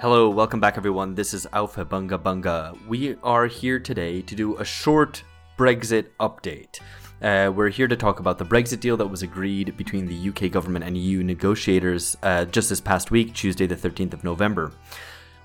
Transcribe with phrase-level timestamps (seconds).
[0.00, 1.14] Hello, welcome back everyone.
[1.14, 2.74] This is Aufhebunga Bunga.
[2.86, 5.22] We are here today to do a short
[5.58, 6.80] Brexit update.
[7.20, 10.50] Uh, we're here to talk about the Brexit deal that was agreed between the UK
[10.50, 14.72] government and EU negotiators uh, just this past week, Tuesday, the 13th of November.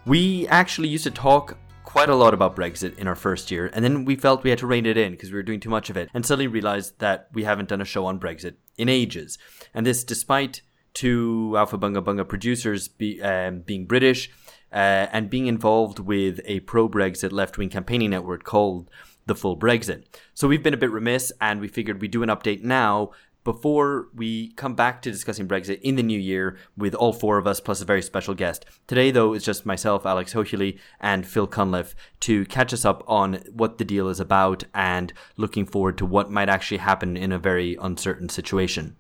[0.06, 3.84] We actually used to talk quite a lot about Brexit in our first year, and
[3.84, 5.90] then we felt we had to rein it in because we were doing too much
[5.90, 9.38] of it, and suddenly realized that we haven't done a show on Brexit in ages.
[9.74, 10.62] And this despite
[10.94, 14.32] two Aufhebunga Bunga producers be, um, being British
[14.76, 18.90] uh, and being involved with a pro Brexit left wing campaigning network called
[19.26, 20.04] The Full Brexit.
[20.34, 23.12] So we've been a bit remiss and we figured we'd do an update now
[23.46, 27.48] before we come back to discussing Brexit in the new year with all four of
[27.48, 28.66] us plus a very special guest.
[28.88, 33.36] Today, though, it's just myself, Alex Hochuli, and Phil Cunliffe to catch us up on
[33.54, 37.40] what the deal is about and looking forward to what might actually happen in a
[37.40, 38.98] very uncertain situation.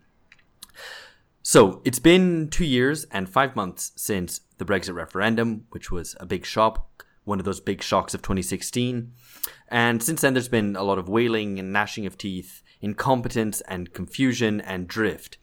[1.47, 6.25] So it's been two years and five months since the Brexit referendum, which was a
[6.25, 9.11] big shock, one of those big shocks of 2016.
[9.67, 13.93] And since then, there's been a lot of wailing and gnashing of teeth, incompetence and
[13.93, 15.37] confusion and drift.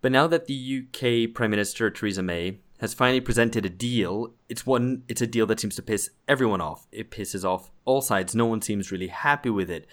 [0.00, 4.64] But now that the UK Prime Minister Theresa May has finally presented a deal, it's
[4.64, 6.86] one it's a deal that seems to piss everyone off.
[6.90, 8.34] It pisses off all sides.
[8.34, 9.86] No one seems really happy with it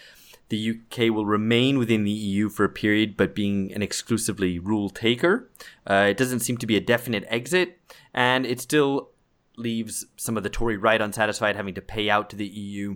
[0.49, 4.89] the UK will remain within the EU for a period, but being an exclusively rule
[4.89, 5.49] taker.
[5.85, 7.79] Uh, it doesn't seem to be a definite exit,
[8.13, 9.09] and it still
[9.57, 12.95] leaves some of the Tory right unsatisfied, having to pay out to the EU.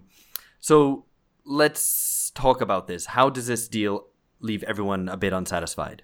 [0.60, 1.06] So
[1.46, 3.08] let's talk about this.
[3.08, 4.06] How does this deal
[4.40, 6.04] leave everyone a bit unsatisfied?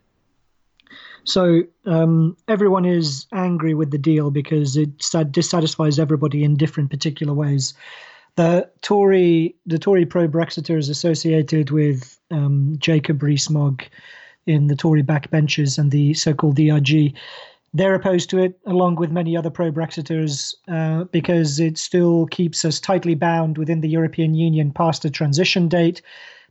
[1.24, 4.98] So um, everyone is angry with the deal because it
[5.32, 7.74] dissatisfies everybody in different particular ways
[8.38, 13.84] the Tory the Tory pro Brexiters associated with um, Jacob Rees-Mogg
[14.46, 17.14] in the Tory backbenches and the so-called ERG,
[17.74, 22.64] they're opposed to it, along with many other pro Brexiters, uh, because it still keeps
[22.64, 26.02] us tightly bound within the European Union past the transition date.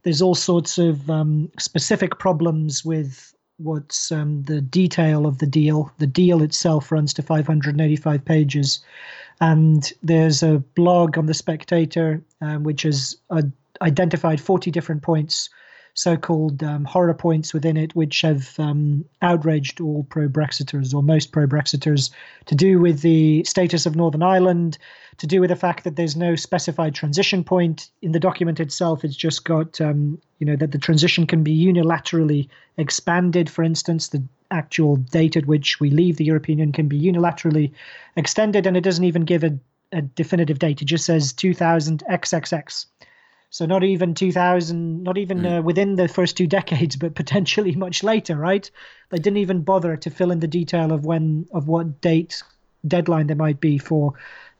[0.02, 5.90] There's all sorts of um, specific problems with what's um, the detail of the deal.
[5.98, 8.80] The deal itself runs to 585 pages.
[9.40, 13.42] And there's a blog on The Spectator um, which has uh,
[13.82, 15.48] identified 40 different points,
[15.96, 21.02] so called um, horror points within it, which have um, outraged all pro Brexiters or
[21.02, 22.10] most pro Brexiters
[22.44, 24.76] to do with the status of Northern Ireland,
[25.16, 29.04] to do with the fact that there's no specified transition point in the document itself.
[29.04, 32.46] It's just got, um, you know, that the transition can be unilaterally
[32.76, 33.48] expanded.
[33.48, 37.72] For instance, the actual date at which we leave the European Union can be unilaterally
[38.16, 39.58] extended, and it doesn't even give a,
[39.92, 40.82] a definitive date.
[40.82, 42.84] It just says 2000 XXX.
[43.56, 45.58] So not even 2000, not even mm.
[45.58, 48.70] uh, within the first two decades, but potentially much later, right?
[49.08, 52.42] They didn't even bother to fill in the detail of when, of what date
[52.86, 54.12] deadline there might be for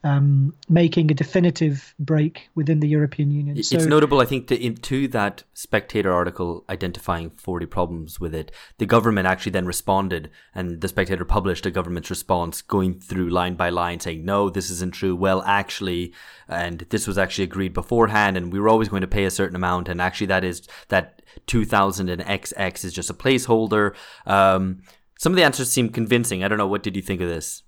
[0.06, 3.56] um, making a definitive break within the European Union.
[3.56, 8.52] It's so, notable, I think, to, to that Spectator article identifying 40 problems with it.
[8.78, 13.56] The government actually then responded, and the Spectator published a government's response going through line
[13.56, 15.16] by line saying, no, this isn't true.
[15.16, 16.12] Well, actually,
[16.46, 19.56] and this was actually agreed beforehand, and we were always going to pay a certain
[19.56, 23.92] amount, and actually, that is that 2000 and XX is just a placeholder.
[24.24, 24.82] Um,
[25.18, 26.44] some of the answers seem convincing.
[26.44, 26.68] I don't know.
[26.68, 27.64] What did you think of this?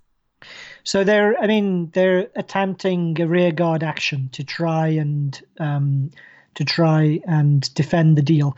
[0.83, 6.11] So they're, I mean, they're attempting a rearguard action to try and um,
[6.55, 8.55] to try and defend the deal,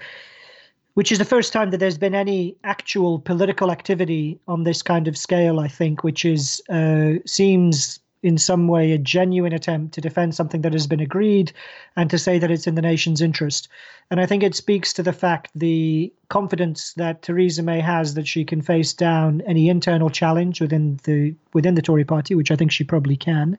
[0.96, 5.08] which is the first time that there's been any actual political activity on this kind
[5.08, 5.60] of scale.
[5.60, 10.62] I think, which is uh, seems in some way a genuine attempt to defend something
[10.62, 11.52] that has been agreed
[11.96, 13.68] and to say that it's in the nation's interest.
[14.10, 18.28] And I think it speaks to the fact the confidence that Theresa May has that
[18.28, 22.56] she can face down any internal challenge within the within the Tory party, which I
[22.56, 23.58] think she probably can.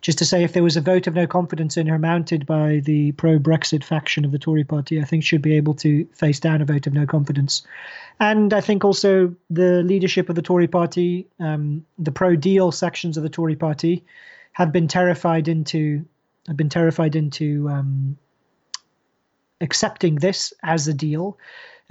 [0.00, 2.80] Just to say, if there was a vote of no confidence in her mounted by
[2.84, 6.40] the pro Brexit faction of the Tory party, I think she'd be able to face
[6.40, 7.62] down a vote of no confidence.
[8.18, 13.16] And I think also the leadership of the Tory party, um, the pro deal sections
[13.16, 14.04] of the Tory party,
[14.52, 16.04] have been terrified into
[16.48, 18.16] have been terrified into um,
[19.60, 21.38] accepting this as a deal,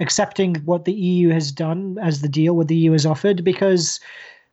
[0.00, 4.00] accepting what the EU has done as the deal, what the EU has offered, because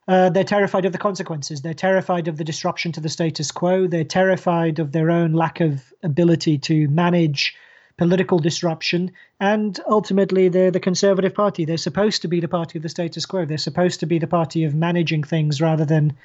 [0.07, 1.61] uh, they're terrified of the consequences.
[1.61, 3.87] They're terrified of the disruption to the status quo.
[3.87, 7.55] They're terrified of their own lack of ability to manage
[7.97, 9.11] political disruption.
[9.39, 11.65] And ultimately, they're the Conservative Party.
[11.65, 13.45] They're supposed to be the party of the status quo.
[13.45, 16.15] They're supposed to be the party of managing things rather than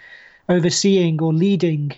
[0.48, 1.92] overseeing or leading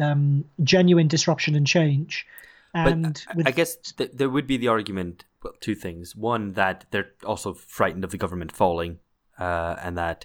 [0.00, 2.26] um, genuine disruption and change.
[2.74, 3.46] And but with...
[3.46, 6.16] I guess th- there would be the argument, well, two things.
[6.16, 8.98] One, that they're also frightened of the government falling,
[9.38, 10.24] uh, and that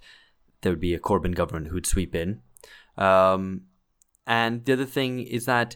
[0.62, 2.42] there would be a Corbyn government who'd sweep in.
[2.98, 3.63] Um,
[4.25, 5.75] and the other thing is that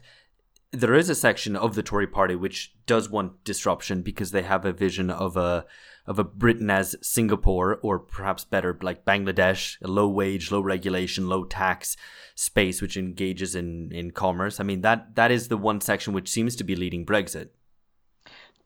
[0.72, 4.66] there is a section of the Tory party which does want disruption because they have
[4.66, 5.66] a vision of a
[6.08, 11.30] of a Britain as Singapore or perhaps better like Bangladesh, a low wage, low regulation,
[11.30, 11.96] low tax
[12.36, 14.60] space which engages in in commerce.
[14.60, 17.50] I mean that that is the one section which seems to be leading Brexit.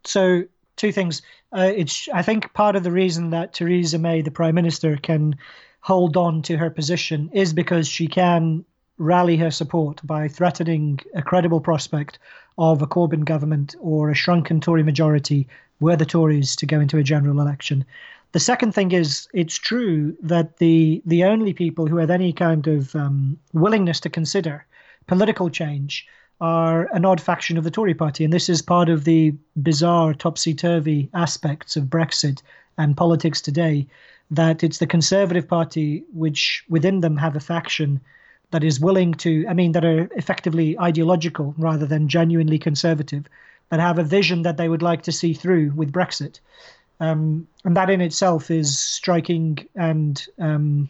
[0.05, 0.43] So
[0.75, 1.21] two things.
[1.55, 5.37] Uh, it's I think part of the reason that Theresa May, the Prime Minister, can
[5.85, 8.65] hold on to her position is because she can
[8.97, 12.17] rally her support by threatening a credible prospect
[12.57, 15.47] of a Corbyn government or a shrunken Tory majority
[15.79, 17.85] were the Tories to go into a general election.
[18.31, 22.65] The second thing is, it's true that the the only people who have any kind
[22.65, 24.65] of um, willingness to consider
[25.05, 26.07] political change
[26.41, 30.15] are an odd faction of the Tory party, and this is part of the bizarre
[30.15, 32.41] topsy turvy aspects of Brexit
[32.75, 33.85] and politics today.
[34.31, 38.01] That it's the Conservative Party which within them have a faction
[38.51, 43.25] that is willing to, I mean, that are effectively ideological rather than genuinely conservative,
[43.69, 46.39] that have a vision that they would like to see through with Brexit.
[46.99, 50.89] Um, and that in itself is striking and um,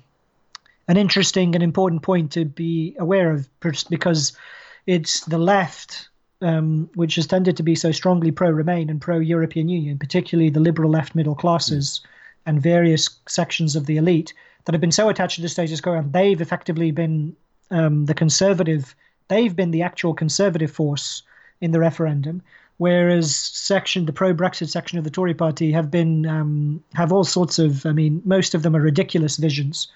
[0.88, 3.49] an interesting and important point to be aware of
[3.89, 4.38] because
[4.85, 6.09] it's the left
[6.41, 10.49] um, which has tended to be so strongly pro Remain and pro European Union, particularly
[10.49, 12.09] the liberal left middle classes mm.
[12.45, 14.33] And various sections of the elite
[14.65, 17.36] that have been so attached to the status quo, and they've effectively been
[17.71, 18.95] um, the conservative,
[19.27, 21.24] they've been the actual conservative force
[21.62, 22.42] in the referendum,
[22.77, 27.59] whereas section the pro-Brexit section of the Tory party have been um, have all sorts
[27.59, 29.88] of, I mean, most of them are ridiculous visions,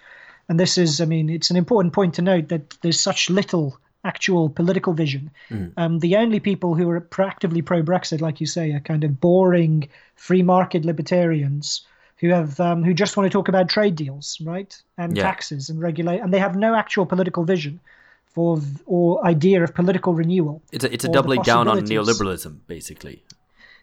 [0.48, 3.78] and this is, I mean, it's an important point to note that there's such little
[4.06, 5.30] actual political vision.
[5.50, 5.74] Mm.
[5.75, 9.90] Um, the only people who are proactively pro-Brexit, like you say, are kind of boring
[10.16, 11.81] free market libertarians
[12.19, 15.24] who have um, who just want to talk about trade deals, right, and yeah.
[15.24, 17.80] taxes and regulate, and they have no actual political vision
[18.27, 20.62] for or idea of political renewal.
[20.71, 23.24] It's a, it's a doubling down on neoliberalism, basically.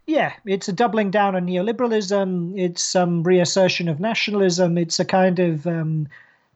[0.07, 2.57] Yeah, it's a doubling down on neoliberalism.
[2.57, 4.79] It's some reassertion of nationalism.
[4.79, 6.09] It's a kind of um,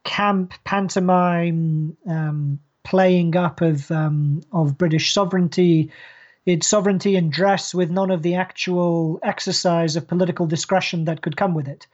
[0.04, 5.90] camp pantomime um, playing up of um, of British sovereignty
[6.46, 11.36] its sovereignty and dress with none of the actual exercise of political discretion that could
[11.36, 11.86] come with it.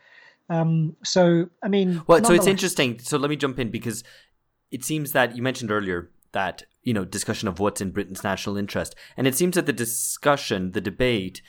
[0.49, 2.99] Um, so, I mean, well, so it's interesting.
[3.01, 4.05] So let me jump in because
[4.71, 8.57] it seems that you mentioned earlier that you know discussion of what's in Britain's national
[8.57, 11.43] interest, and it seems that the discussion, the debate,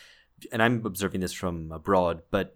[0.52, 2.56] and I'm observing this from abroad, but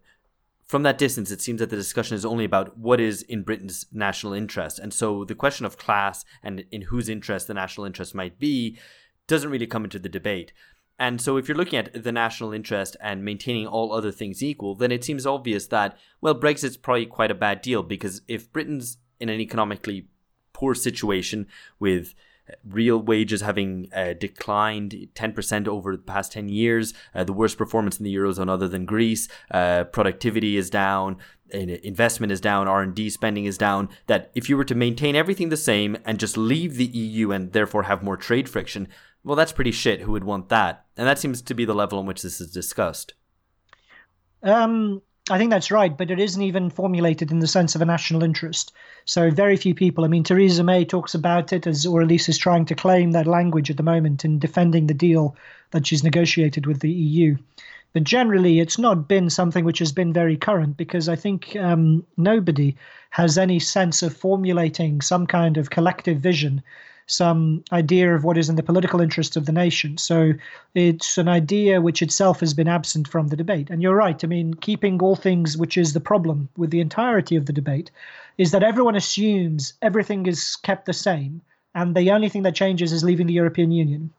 [0.71, 3.85] from that distance, it seems that the discussion is only about what is in Britain's
[3.91, 4.79] national interest.
[4.79, 8.79] And so the question of class and in whose interest the national interest might be
[9.27, 10.53] doesn't really come into the debate.
[10.99, 14.75] And so, if you're looking at the national interest and maintaining all other things equal,
[14.75, 18.97] then it seems obvious that, well, Brexit's probably quite a bad deal because if Britain's
[19.19, 20.07] in an economically
[20.53, 21.47] poor situation
[21.79, 22.13] with
[22.63, 27.97] real wages having uh, declined 10% over the past 10 years, uh, the worst performance
[27.97, 31.17] in the Eurozone other than Greece, uh, productivity is down,
[31.51, 35.57] investment is down, R&D spending is down, that if you were to maintain everything the
[35.57, 38.87] same and just leave the EU and therefore have more trade friction,
[39.23, 40.01] well, that's pretty shit.
[40.01, 40.85] Who would want that?
[40.97, 43.13] And that seems to be the level on which this is discussed.
[44.43, 47.85] Um, I think that's right, but it isn't even formulated in the sense of a
[47.85, 48.73] national interest.
[49.05, 50.03] So very few people.
[50.03, 53.11] I mean, Theresa May talks about it as, or at least is trying to claim
[53.11, 55.35] that language at the moment in defending the deal
[55.69, 57.37] that she's negotiated with the EU.
[57.93, 62.05] But generally, it's not been something which has been very current because I think um,
[62.17, 62.75] nobody
[63.11, 66.63] has any sense of formulating some kind of collective vision
[67.11, 69.97] some idea of what is in the political interest of the nation.
[69.97, 70.33] So
[70.73, 73.69] it's an idea which itself has been absent from the debate.
[73.69, 74.23] And you're right.
[74.23, 77.91] I mean, keeping all things, which is the problem with the entirety of the debate,
[78.37, 81.41] is that everyone assumes everything is kept the same.
[81.75, 84.11] And the only thing that changes is leaving the European Union.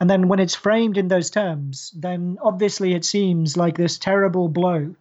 [0.00, 4.48] And then when it's framed in those terms, then obviously it seems like this terrible
[4.48, 4.94] blow,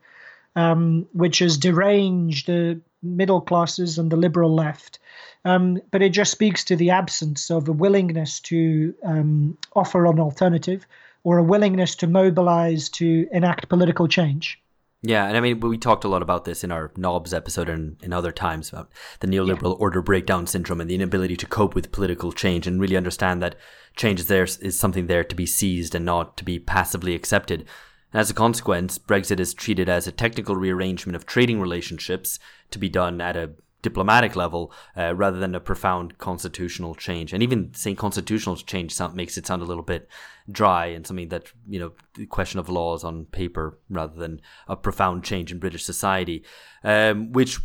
[0.58, 5.00] um, which has deranged the middle classes and the liberal left
[5.46, 10.20] um, but it just speaks to the absence of a willingness to um, offer an
[10.20, 10.86] alternative
[11.24, 14.62] or a willingness to mobilize to enact political change.
[15.02, 17.96] Yeah, and I mean, we talked a lot about this in our NOBS episode and
[18.04, 18.92] in other times about
[19.22, 19.82] the neoliberal yeah.
[19.82, 23.56] order breakdown syndrome and the inability to cope with political change and really understand that
[23.96, 27.66] change is there is something there to be seized and not to be passively accepted.
[28.14, 32.40] As a consequence, Brexit is treated as a technical rearrangement of trading relationships
[32.72, 33.52] to be done at a
[33.82, 37.34] diplomatic level uh, rather than a profound constitutional change.
[37.34, 40.10] And even saying constitutional change sound, makes it sound a little bit
[40.52, 44.76] dry and something that, you know, the question of laws on paper rather than a
[44.76, 46.44] profound change in British society,
[46.84, 47.60] um, which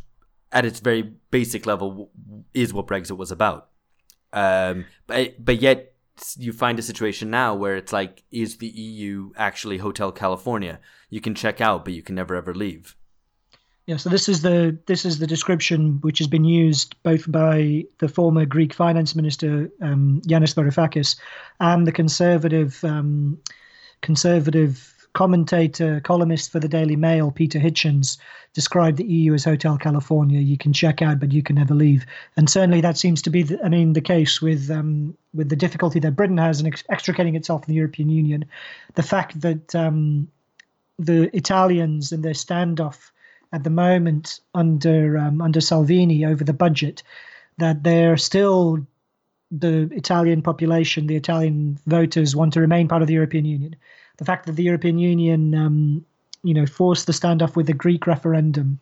[0.52, 2.10] at its very basic level
[2.52, 3.70] is what Brexit was about.
[4.32, 5.93] Um, but but yet
[6.37, 10.80] you find a situation now where it's like, is the EU actually Hotel California?
[11.11, 12.97] You can check out, but you can never ever leave.
[13.87, 17.85] Yeah, so this is the this is the description which has been used both by
[17.99, 21.16] the former Greek finance minister um, Yanis Varoufakis
[21.61, 23.38] and the conservative um,
[24.00, 28.18] conservative commentator, columnist for the Daily Mail, Peter Hitchens,
[28.52, 30.40] described the EU as Hotel California.
[30.40, 32.04] You can check out, but you can never leave.
[32.37, 35.56] And certainly that seems to be, the, I mean, the case with um, with the
[35.56, 38.44] difficulty that Britain has in ex- extricating itself from the European Union.
[38.94, 40.28] The fact that um,
[40.99, 43.11] the Italians and their standoff
[43.52, 47.02] at the moment under um, under Salvini over the budget,
[47.59, 48.85] that they're still
[49.52, 53.76] the Italian population, the Italian voters want to remain part of the European Union
[54.16, 56.04] the fact that the European Union, um,
[56.42, 58.80] you know, forced the standoff with the Greek referendum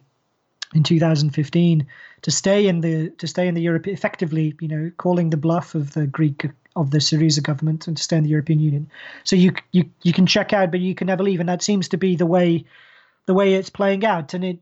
[0.75, 1.87] in 2015
[2.23, 5.75] to stay in the to stay in the Europe effectively, you know, calling the bluff
[5.75, 8.91] of the Greek of the Syriza government and to stay in the European Union.
[9.25, 11.89] So you you you can check out, but you can never leave, and that seems
[11.89, 12.65] to be the way
[13.27, 14.59] the way it's playing out, and it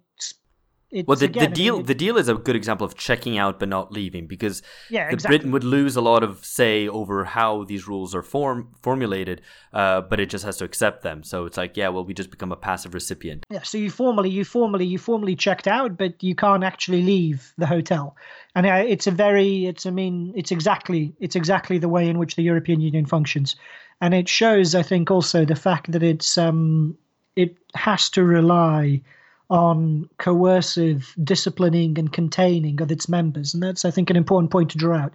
[0.91, 2.97] it's, well, the, again, the deal I mean, the deal is a good example of
[2.97, 5.39] checking out but not leaving because yeah, exactly.
[5.39, 9.41] Britain would lose a lot of say over how these rules are form formulated,
[9.73, 11.23] uh, but it just has to accept them.
[11.23, 13.47] So it's like, yeah, well, we just become a passive recipient.
[13.51, 13.63] Yeah.
[13.63, 17.67] So you formally, you formally, you formally checked out, but you can't actually leave the
[17.67, 18.17] hotel,
[18.57, 22.19] and uh, it's a very, it's, I mean, it's exactly, it's exactly the way in
[22.19, 23.55] which the European Union functions,
[24.01, 26.97] and it shows, I think, also the fact that it's, um,
[27.37, 29.03] it has to rely
[29.51, 33.53] on coercive disciplining and containing of its members.
[33.53, 35.15] And that's, I think, an important point to draw out.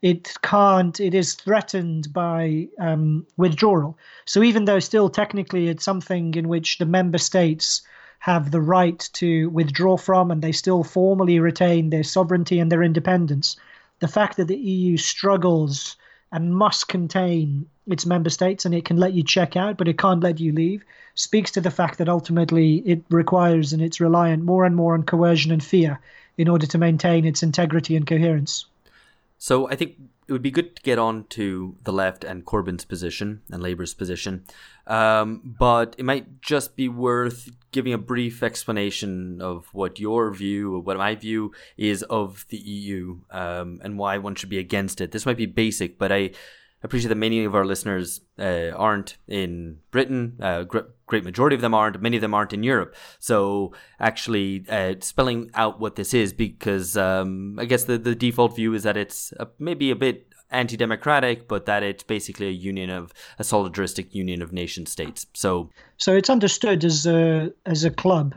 [0.00, 3.96] It can't, it is threatened by um, withdrawal.
[4.24, 7.82] So even though still technically it's something in which the member states
[8.20, 12.82] have the right to withdraw from and they still formally retain their sovereignty and their
[12.82, 13.56] independence,
[14.00, 15.96] the fact that the EU struggles
[16.32, 19.98] and must contain its member states and it can let you check out, but it
[19.98, 24.42] can't let you leave, speaks to the fact that ultimately it requires and it's reliant
[24.42, 26.00] more and more on coercion and fear
[26.38, 28.66] in order to maintain its integrity and coherence.
[29.38, 32.84] So I think it would be good to get on to the left and Corbyn's
[32.84, 34.44] position and Labour's position,
[34.86, 40.76] um, but it might just be worth giving a brief explanation of what your view,
[40.76, 45.00] or what my view is of the EU, um, and why one should be against
[45.02, 45.12] it.
[45.12, 46.30] This might be basic, but I
[46.84, 50.36] appreciate that many of our listeners uh, aren't in Britain.
[50.40, 52.00] Uh, gr- great majority of them aren't.
[52.00, 52.94] Many of them aren't in Europe.
[53.18, 58.56] So actually, uh, spelling out what this is, because um, I guess the, the default
[58.56, 62.90] view is that it's a, maybe a bit anti-democratic, but that it's basically a union
[62.90, 65.26] of a solidaristic union of nation states.
[65.34, 68.34] So, so it's understood as a as a club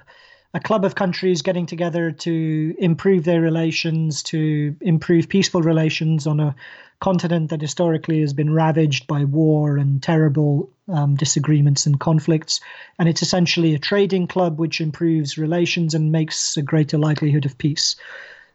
[0.58, 6.40] a club of countries getting together to improve their relations, to improve peaceful relations on
[6.40, 6.56] a
[7.00, 12.60] continent that historically has been ravaged by war and terrible um, disagreements and conflicts.
[12.98, 17.56] And it's essentially a trading club which improves relations and makes a greater likelihood of
[17.60, 17.96] peace.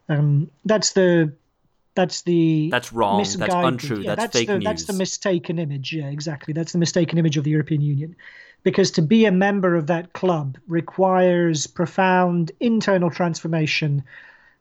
[0.08, 1.32] Um, that's the
[1.94, 3.18] that's the that's wrong.
[3.18, 4.00] That's untrue.
[4.00, 4.64] Yeah, that's, that's, fake the, news.
[4.64, 5.92] That's the mistaken image.
[5.92, 6.54] Yeah, exactly.
[6.54, 8.16] That's the mistaken image of the European Union,
[8.62, 14.02] because to be a member of that club requires profound internal transformation,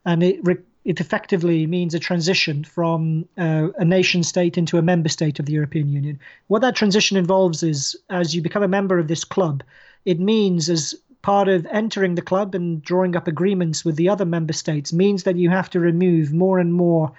[0.05, 4.81] and it re- it effectively means a transition from uh, a nation state into a
[4.81, 6.19] member state of the European Union.
[6.47, 9.63] What that transition involves is, as you become a member of this club,
[10.05, 14.25] it means as part of entering the club and drawing up agreements with the other
[14.25, 17.11] member states means that you have to remove more and more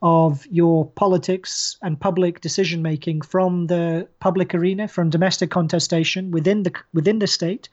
[0.00, 6.62] of your politics and public decision making from the public arena, from domestic contestation within
[6.62, 7.68] the within the state.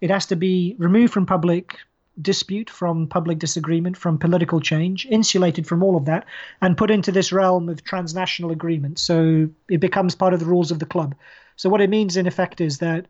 [0.00, 1.76] It has to be removed from public
[2.20, 6.26] dispute, from public disagreement, from political change, insulated from all of that,
[6.60, 8.98] and put into this realm of transnational agreement.
[8.98, 11.14] So it becomes part of the rules of the club.
[11.56, 13.06] So what it means in effect is that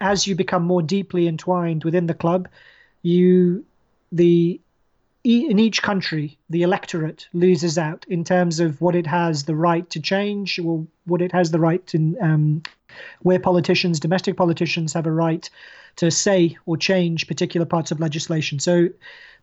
[0.00, 2.48] as you become more deeply entwined within the club,
[3.02, 3.64] you
[4.12, 4.60] the
[5.24, 9.88] in each country, the electorate loses out in terms of what it has the right
[9.88, 12.62] to change, or what it has the right to, um,
[13.22, 15.48] where politicians, domestic politicians, have a right
[15.96, 18.58] to say or change particular parts of legislation.
[18.58, 18.90] So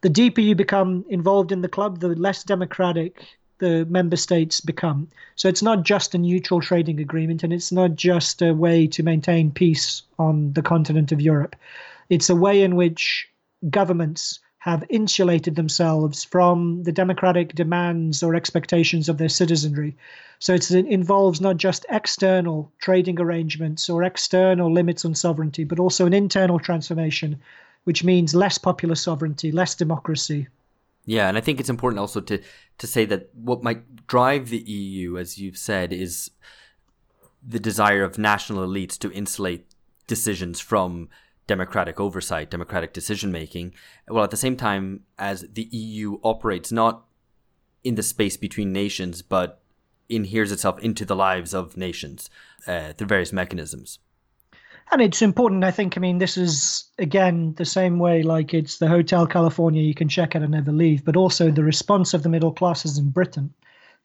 [0.02, 3.26] the deeper you become involved in the club, the less democratic
[3.62, 5.08] the member states become.
[5.36, 9.04] So it's not just a neutral trading agreement and it's not just a way to
[9.04, 11.56] maintain peace on the continent of Europe.
[12.10, 13.30] It's a way in which
[13.70, 19.96] governments have insulated themselves from the democratic demands or expectations of their citizenry.
[20.40, 26.06] So it involves not just external trading arrangements or external limits on sovereignty, but also
[26.06, 27.40] an internal transformation,
[27.84, 30.48] which means less popular sovereignty, less democracy,
[31.06, 32.42] Yeah, and I think it's important also to
[32.78, 36.32] to say that what might drive the EU, as you've said, is
[37.46, 39.66] the desire of national elites to insulate
[40.08, 41.10] decisions from
[41.48, 43.74] democratic oversight, democratic decision making,
[44.08, 47.06] while at the same time as the EU operates not
[47.84, 49.62] in the space between nations, but
[50.08, 52.30] inheres itself into the lives of nations
[52.68, 54.00] uh, through various mechanisms.
[54.92, 55.96] And it's important, I think.
[55.96, 60.10] I mean, this is again the same way, like it's the Hotel California, you can
[60.10, 63.54] check out and never leave, but also the response of the middle classes in Britain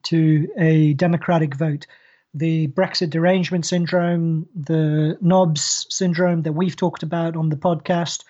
[0.04, 1.88] to a democratic vote.
[2.34, 8.22] The Brexit derangement syndrome, the NOBS syndrome that we've talked about on the podcast,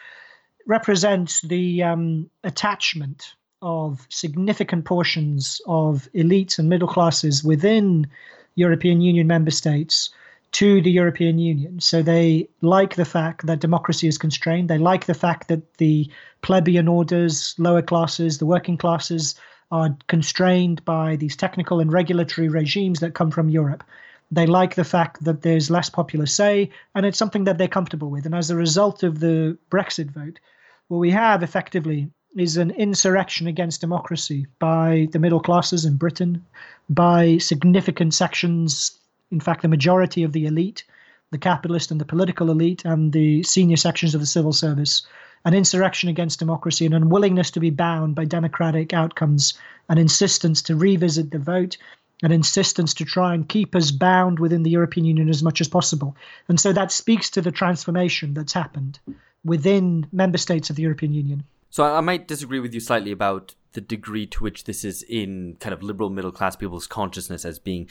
[0.66, 8.06] represents the um, attachment of significant portions of elites and middle classes within
[8.54, 10.10] European Union member states
[10.56, 11.78] to the European Union.
[11.80, 14.70] So they like the fact that democracy is constrained.
[14.70, 16.10] They like the fact that the
[16.40, 19.34] plebeian orders, lower classes, the working classes
[19.70, 23.84] are constrained by these technical and regulatory regimes that come from Europe.
[24.30, 28.08] They like the fact that there's less popular say, and it's something that they're comfortable
[28.08, 28.24] with.
[28.24, 30.40] And as a result of the Brexit vote,
[30.88, 36.42] what we have effectively is an insurrection against democracy by the middle classes in Britain,
[36.88, 38.98] by significant sections
[39.30, 40.84] in fact, the majority of the elite,
[41.30, 45.06] the capitalist and the political elite, and the senior sections of the civil service,
[45.44, 49.54] an insurrection against democracy, an unwillingness to be bound by democratic outcomes,
[49.88, 51.76] an insistence to revisit the vote,
[52.22, 55.68] an insistence to try and keep us bound within the European Union as much as
[55.68, 56.16] possible.
[56.48, 58.98] And so that speaks to the transformation that's happened
[59.44, 61.44] within member states of the European Union.
[61.70, 65.56] So I might disagree with you slightly about the degree to which this is in
[65.60, 67.88] kind of liberal middle class people's consciousness as being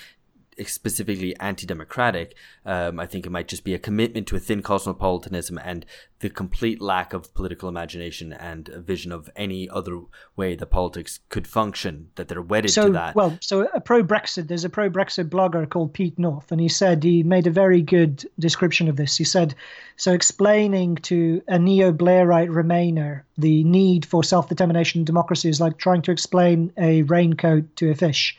[0.65, 2.35] specifically anti-democratic.
[2.65, 5.85] Um, I think it might just be a commitment to a thin cosmopolitanism and
[6.19, 9.99] the complete lack of political imagination and a vision of any other
[10.35, 12.09] way that politics could function.
[12.15, 13.15] That they're wedded so, to that.
[13.15, 14.47] Well, so a pro-Brexit.
[14.47, 18.25] There's a pro-Brexit blogger called Pete North, and he said he made a very good
[18.39, 19.17] description of this.
[19.17, 19.55] He said,
[19.97, 26.01] so explaining to a neo-Blairite Remainer the need for self-determination and democracy is like trying
[26.03, 28.37] to explain a raincoat to a fish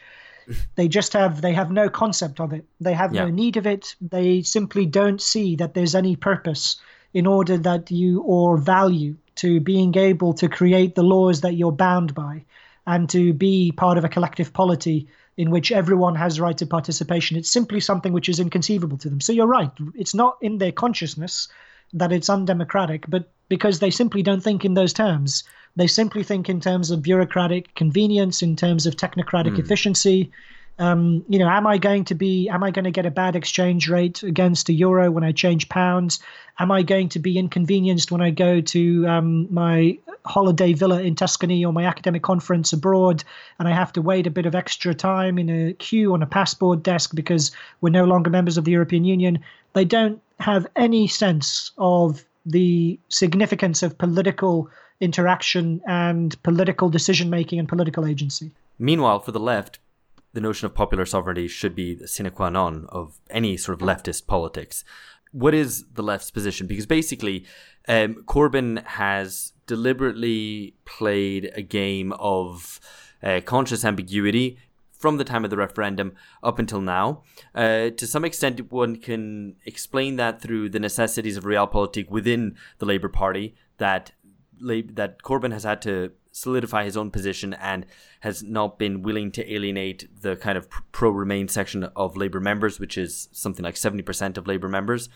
[0.74, 2.64] they just have they have no concept of it.
[2.80, 3.24] They have yeah.
[3.24, 3.94] no need of it.
[4.00, 6.76] They simply don't see that there's any purpose
[7.12, 11.72] in order that you or value to being able to create the laws that you're
[11.72, 12.44] bound by
[12.86, 17.36] and to be part of a collective polity in which everyone has right to participation.
[17.36, 19.20] It's simply something which is inconceivable to them.
[19.20, 19.70] So you're right.
[19.94, 21.48] It's not in their consciousness
[21.92, 25.44] that it's undemocratic but because they simply don't think in those terms
[25.76, 29.58] they simply think in terms of bureaucratic convenience, in terms of technocratic mm.
[29.58, 30.30] efficiency.
[30.78, 33.34] Um, you know, am I going to be, am I going to get a bad
[33.34, 36.18] exchange rate against a euro when I change pounds?
[36.58, 41.14] Am I going to be inconvenienced when I go to um, my holiday villa in
[41.14, 43.24] Tuscany or my academic conference abroad
[43.58, 46.26] and I have to wait a bit of extra time in a queue on a
[46.26, 49.38] passport desk because we're no longer members of the European Union?
[49.72, 57.58] They don't have any sense of the significance of political interaction and political decision making
[57.58, 58.52] and political agency.
[58.78, 59.78] Meanwhile, for the left,
[60.32, 63.86] the notion of popular sovereignty should be the sine qua non of any sort of
[63.86, 64.84] leftist politics.
[65.32, 66.66] What is the left's position?
[66.66, 67.46] Because basically,
[67.88, 72.80] um, Corbyn has deliberately played a game of
[73.22, 74.58] uh, conscious ambiguity
[74.92, 77.22] from the time of the referendum up until now.
[77.54, 82.86] Uh, to some extent, one can explain that through the necessities of realpolitik within the
[82.86, 84.12] Labour Party, that
[84.60, 87.86] that Corbyn has had to solidify his own position and
[88.20, 92.78] has not been willing to alienate the kind of pro Remain section of Labour members,
[92.78, 95.08] which is something like 70% of Labour members,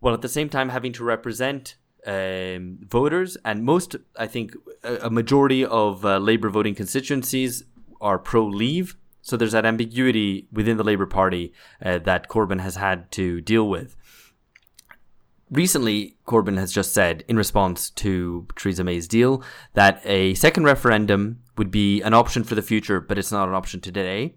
[0.00, 3.36] while at the same time having to represent um, voters.
[3.44, 7.64] And most, I think, a, majority of uh, Labour voting constituencies
[8.00, 8.96] are pro Leave.
[9.20, 11.52] So there's that ambiguity within the Labour Party
[11.84, 13.94] uh, that Corbyn has had to deal with
[15.50, 19.42] recently, Corbyn has just said, in response to Theresa May's deal,
[19.74, 23.54] that a second referendum would be an option for the future, but it's not an
[23.54, 24.36] option today.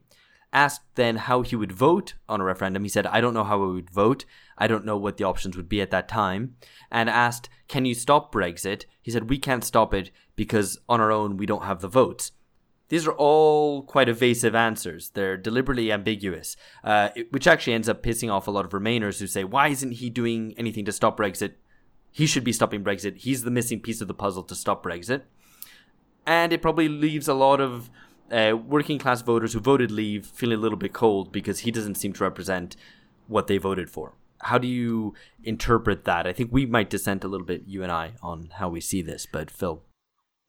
[0.53, 3.61] Asked then how he would vote on a referendum, he said, I don't know how
[3.63, 4.25] I would vote.
[4.57, 6.55] I don't know what the options would be at that time.
[6.91, 8.83] And asked, Can you stop Brexit?
[9.01, 12.33] He said, We can't stop it because on our own we don't have the votes.
[12.91, 15.11] These are all quite evasive answers.
[15.11, 19.27] They're deliberately ambiguous, uh, which actually ends up pissing off a lot of Remainers who
[19.27, 21.53] say, why isn't he doing anything to stop Brexit?
[22.11, 23.15] He should be stopping Brexit.
[23.15, 25.21] He's the missing piece of the puzzle to stop Brexit.
[26.27, 27.89] And it probably leaves a lot of
[28.29, 31.95] uh, working class voters who voted leave feeling a little bit cold because he doesn't
[31.95, 32.75] seem to represent
[33.27, 34.15] what they voted for.
[34.39, 35.13] How do you
[35.45, 36.27] interpret that?
[36.27, 39.01] I think we might dissent a little bit, you and I, on how we see
[39.01, 39.81] this, but Phil.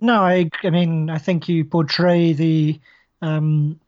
[0.02, 2.80] No, I, I mean, I think you portray the,
[3.22, 3.78] um,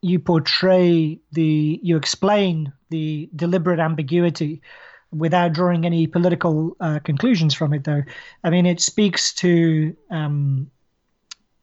[0.00, 4.62] you portray the, you explain the deliberate ambiguity
[5.10, 8.02] without drawing any political uh, conclusions from it, though.
[8.42, 10.70] I mean, it speaks to um,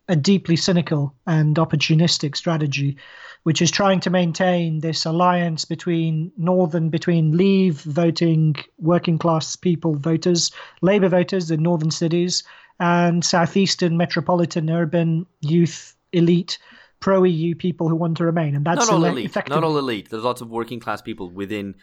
[0.08, 2.96] a deeply cynical and opportunistic strategy,
[3.42, 9.96] which is trying to maintain this alliance between northern, between Leave voting working class people
[9.96, 10.52] voters,
[10.84, 12.44] Labour voters in northern cities,
[12.80, 16.58] and southeastern metropolitan urban youth elite
[17.00, 19.36] pro EU people who want to remain, and that's not all elite.
[19.48, 20.10] Not all elite.
[20.10, 21.76] There's lots of working class people within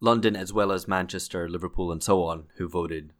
[0.00, 3.12] London as well as Manchester, Liverpool, and so on who voted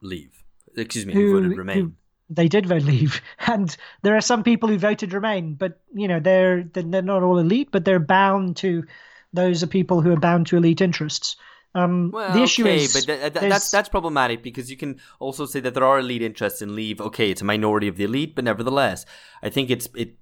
[0.00, 0.44] leave.
[0.76, 1.76] Excuse me, who, who voted remain.
[1.78, 1.92] Who,
[2.28, 6.20] they did vote leave, and there are some people who voted remain, but you know
[6.20, 8.84] they're they're not all elite, but they're bound to
[9.32, 11.36] those are people who are bound to elite interests.
[11.74, 15.00] Um, well, the issue okay, is, but th- th- that's that's problematic because you can
[15.20, 17.00] also say that there are elite interests in leave.
[17.00, 19.06] Okay, it's a minority of the elite, but nevertheless,
[19.42, 20.16] I think it's it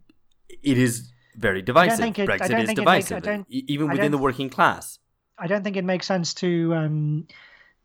[0.63, 2.05] it is very divisive.
[2.05, 4.99] It, Brexit is divisive, makes, even within the working class.
[5.39, 7.27] I don't think it makes sense to um,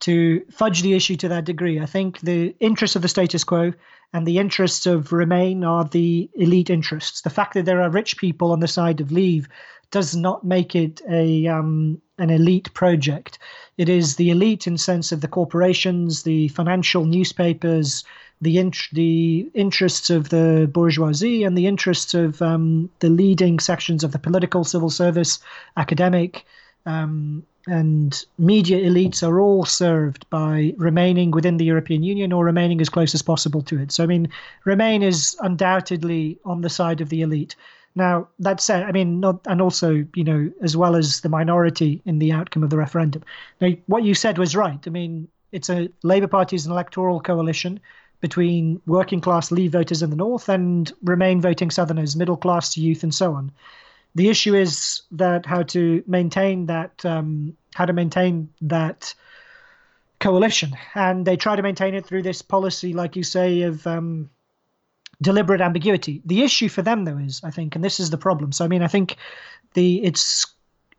[0.01, 1.79] to fudge the issue to that degree.
[1.79, 3.71] I think the interests of the status quo
[4.11, 7.21] and the interests of Remain are the elite interests.
[7.21, 9.47] The fact that there are rich people on the side of Leave
[9.93, 13.37] does not make it a um, an elite project.
[13.77, 18.03] It is the elite in sense of the corporations, the financial newspapers,
[18.41, 24.03] the int- the interests of the bourgeoisie, and the interests of um, the leading sections
[24.03, 25.37] of the political, civil service,
[25.77, 26.43] academic,
[26.87, 32.81] um, and media elites are all served by remaining within the European Union or remaining
[32.81, 33.91] as close as possible to it.
[33.91, 34.27] So, I mean,
[34.65, 37.55] Remain is undoubtedly on the side of the elite.
[37.95, 42.01] Now, that said, I mean, not, and also, you know, as well as the minority
[42.05, 43.23] in the outcome of the referendum.
[43.61, 44.79] Now, what you said was right.
[44.85, 47.79] I mean, it's a Labour Party is an electoral coalition
[48.19, 53.03] between working class Leave voters in the north and Remain voting Southerners, middle class youth,
[53.03, 53.51] and so on.
[54.15, 59.13] The issue is that how to maintain that um, how to maintain that
[60.19, 64.29] coalition, and they try to maintain it through this policy, like you say, of um,
[65.23, 66.21] deliberate ambiguity.
[66.25, 68.51] The issue for them, though, is I think, and this is the problem.
[68.51, 69.17] So I mean, I think
[69.73, 70.45] the it's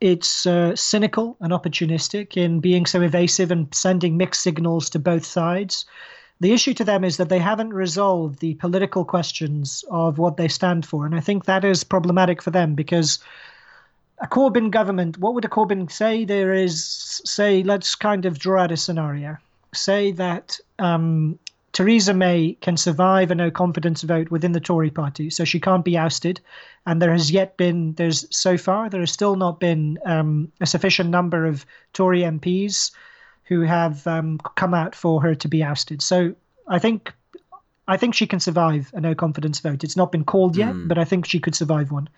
[0.00, 5.24] it's uh, cynical and opportunistic in being so evasive and sending mixed signals to both
[5.24, 5.86] sides.
[6.40, 10.48] The issue to them is that they haven't resolved the political questions of what they
[10.48, 11.06] stand for.
[11.06, 13.20] And I think that is problematic for them because
[14.18, 16.24] a Corbyn government, what would a Corbyn say?
[16.24, 19.36] There is, say, let's kind of draw out a scenario.
[19.72, 21.38] Say that um,
[21.74, 25.84] Theresa May can survive a no confidence vote within the Tory party, so she can't
[25.84, 26.40] be ousted.
[26.86, 30.66] And there has yet been, there's so far, there has still not been um, a
[30.66, 32.92] sufficient number of Tory MPs
[33.42, 36.00] who have um, come out for her to be ousted.
[36.00, 36.36] So
[36.68, 37.12] I think
[37.86, 39.84] I think she can survive a no confidence vote.
[39.84, 40.88] It's not been called yet, mm.
[40.88, 42.08] but I think she could survive one.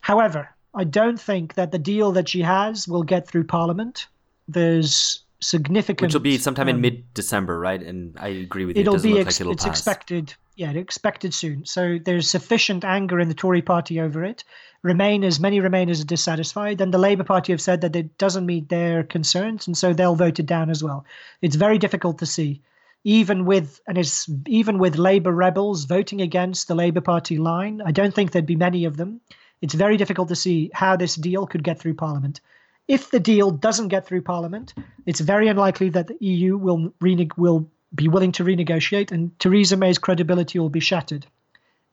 [0.00, 4.06] However, I don't think that the deal that she has will get through Parliament.
[4.46, 7.82] There's significant, which will be sometime um, in mid December, right?
[7.82, 8.82] And I agree with you.
[8.82, 9.72] It'll it be ex- like it'll it's pass.
[9.72, 11.66] expected, yeah, expected soon.
[11.66, 14.44] So there's sufficient anger in the Tory Party over it.
[14.84, 18.68] Remainers, many Remainers are dissatisfied, and the Labour Party have said that it doesn't meet
[18.68, 21.04] their concerns, and so they'll vote it down as well.
[21.40, 22.62] It's very difficult to see,
[23.04, 27.82] even with and it's even with Labour rebels voting against the Labour Party line.
[27.84, 29.20] I don't think there'd be many of them.
[29.60, 32.40] It's very difficult to see how this deal could get through Parliament.
[32.88, 34.74] If the deal doesn't get through Parliament,
[35.06, 36.92] it's very unlikely that the EU will
[37.36, 41.26] will be willing to renegotiate, and Theresa May's credibility will be shattered.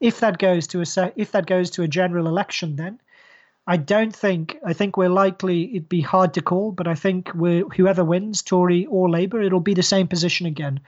[0.00, 3.00] If that goes to a if that goes to a general election, then
[3.66, 7.30] I don't think I think we're likely it'd be hard to call, but I think
[7.34, 10.80] we're, whoever wins, Tory or Labour, it'll be the same position again.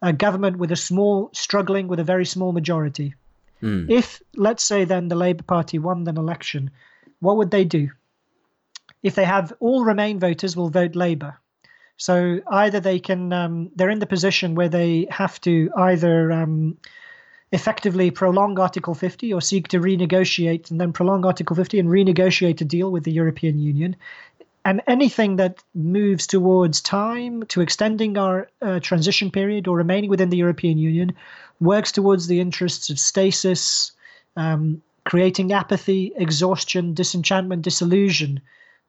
[0.00, 3.14] A government with a small, struggling with a very small majority.
[3.62, 3.90] Mm.
[3.90, 6.70] If let's say then the Labour Party won an election,
[7.20, 7.90] what would they do?
[9.02, 11.38] If they have all Remain voters will vote Labour.
[11.96, 16.76] So either they can, um, they're in the position where they have to either um,
[17.52, 22.60] effectively prolong Article 50 or seek to renegotiate and then prolong Article 50 and renegotiate
[22.60, 23.94] a deal with the European Union.
[24.64, 30.30] And anything that moves towards time, to extending our uh, transition period or remaining within
[30.30, 31.14] the European Union,
[31.60, 33.92] works towards the interests of stasis,
[34.36, 38.40] um, creating apathy, exhaustion, disenchantment, disillusion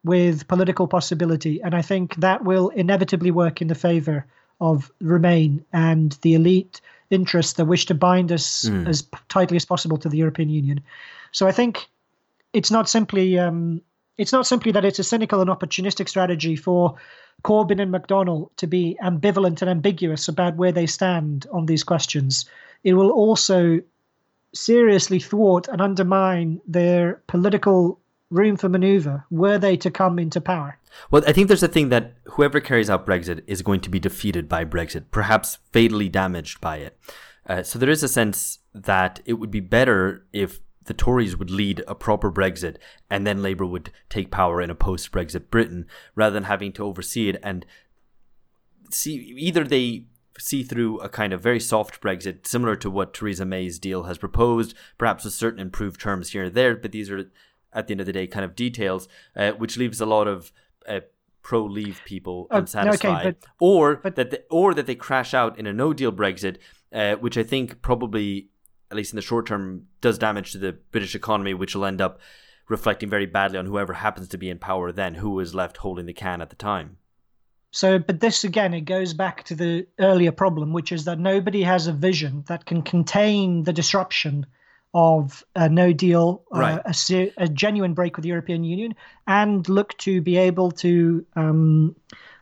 [0.04, 1.60] with political possibility.
[1.62, 4.26] And I think that will inevitably work in the favor
[4.60, 8.86] of Remain and the elite interests that wish to bind us mm.
[8.88, 10.80] as tightly as possible to the European Union.
[11.32, 11.88] So I think
[12.52, 13.80] it's not simply um,
[14.16, 16.94] it's not simply that it's a cynical and opportunistic strategy for
[17.42, 22.44] Corbyn and McDonnell to be ambivalent and ambiguous about where they stand on these questions.
[22.84, 23.80] it will also
[24.52, 27.98] seriously thwart and undermine their political
[28.30, 30.78] room for maneuver were they to come into power.
[31.10, 34.00] Well, I think there's a thing that whoever carries out Brexit is going to be
[34.00, 36.98] defeated by Brexit, perhaps fatally damaged by it.
[37.46, 41.50] Uh, so there is a sense that it would be better if the Tories would
[41.50, 42.76] lead a proper Brexit
[43.10, 46.84] and then Labour would take power in a post Brexit Britain rather than having to
[46.84, 47.64] oversee it and
[48.90, 50.06] see either they
[50.38, 54.18] see through a kind of very soft Brexit, similar to what Theresa May's deal has
[54.18, 57.30] proposed, perhaps with certain improved terms here and there, but these are
[57.74, 60.52] at the end of the day kind of details, uh, which leaves a lot of
[60.88, 61.00] uh,
[61.42, 65.34] pro leave people oh, unsatisfied, okay, but, or but, that they, or that they crash
[65.34, 66.56] out in a no deal Brexit,
[66.92, 68.48] uh, which I think probably
[68.90, 72.00] at least in the short term does damage to the British economy, which will end
[72.00, 72.20] up
[72.68, 76.06] reflecting very badly on whoever happens to be in power then, who is left holding
[76.06, 76.96] the can at the time.
[77.72, 81.64] So, but this again, it goes back to the earlier problem, which is that nobody
[81.64, 84.46] has a vision that can contain the disruption
[84.94, 86.82] of a no deal, uh, right.
[86.86, 88.94] uh, a, a, genuine break with the European Union,
[89.26, 91.96] and look to be able to um,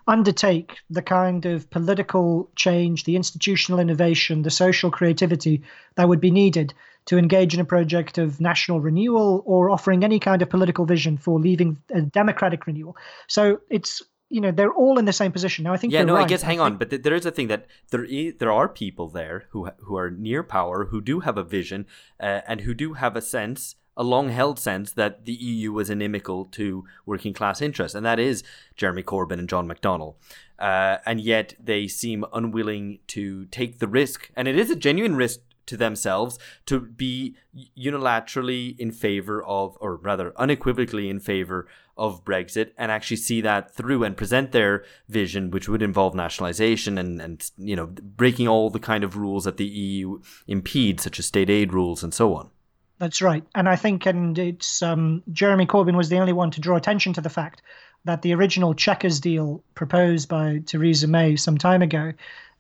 [0.07, 5.63] undertake the kind of political change, the institutional innovation, the social creativity
[5.95, 6.75] that would be needed
[7.07, 11.17] to engage in a project of national renewal or offering any kind of political vision
[11.17, 12.97] for leaving a democratic renewal.
[13.27, 15.73] So it's you know they're all in the same position now.
[15.73, 16.25] I think yeah, no, right.
[16.25, 18.51] I guess hang I on, but th- there is a thing that there is, there
[18.51, 21.87] are people there who who are near power who do have a vision
[22.19, 25.91] uh, and who do have a sense a long held sense that the EU was
[25.91, 28.43] inimical to working class interests, and that is
[28.75, 30.15] Jeremy Corbyn and John McDonnell.
[30.59, 35.17] Uh, and yet they seem unwilling to take the risk, and it is a genuine
[35.17, 37.37] risk to themselves to be
[37.79, 43.75] unilaterally in favor of, or rather unequivocally in favor of Brexit and actually see that
[43.75, 48.71] through and present their vision, which would involve nationalisation and, and you know breaking all
[48.71, 52.35] the kind of rules that the EU impedes, such as state aid rules and so
[52.35, 52.51] on.
[52.99, 56.61] That's right, and I think, and it's um, Jeremy Corbyn was the only one to
[56.61, 57.61] draw attention to the fact
[58.05, 62.13] that the original Chequers deal proposed by Theresa May some time ago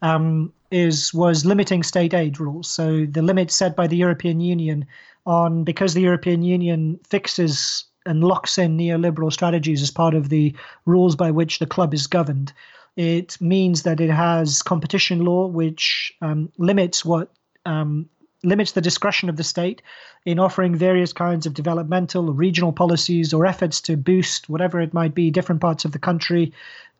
[0.02, 2.68] um, is was limiting state aid rules.
[2.68, 4.86] So the limit set by the European Union
[5.24, 10.54] on because the European Union fixes and locks in neoliberal strategies as part of the
[10.86, 12.52] rules by which the club is governed.
[12.96, 17.30] It means that it has competition law, which um, limits what
[17.64, 18.08] um,
[18.42, 19.82] limits the discretion of the state
[20.24, 24.92] in offering various kinds of developmental or regional policies or efforts to boost whatever it
[24.92, 26.52] might be different parts of the country.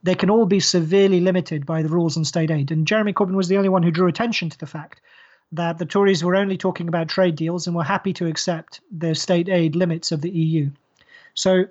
[0.02, 2.70] They can all be severely limited by the rules on state aid.
[2.70, 5.00] And Jeremy Corbyn was the only one who drew attention to the fact
[5.52, 9.14] that the Tories were only talking about trade deals and were happy to accept the
[9.14, 10.70] state aid limits of the EU.
[11.34, 11.66] So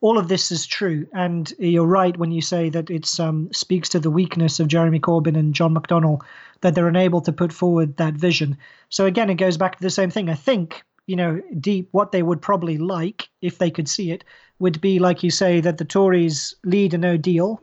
[0.00, 3.90] all of this is true, and you're right when you say that it um, speaks
[3.90, 6.22] to the weakness of Jeremy Corbyn and John McDonnell
[6.62, 8.56] that they're unable to put forward that vision.
[8.88, 10.30] So again, it goes back to the same thing.
[10.30, 14.24] I think you know deep what they would probably like if they could see it
[14.58, 17.62] would be like you say that the Tories lead a no deal,